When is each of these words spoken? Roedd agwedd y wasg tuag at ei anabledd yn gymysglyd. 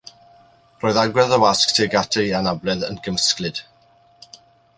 Roedd 0.83 0.99
agwedd 1.01 1.35
y 1.37 1.39
wasg 1.43 1.73
tuag 1.79 1.99
at 2.01 2.17
ei 2.23 2.33
anabledd 2.41 2.87
yn 2.89 2.99
gymysglyd. 3.09 3.63